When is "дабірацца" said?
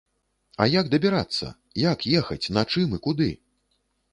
0.93-1.51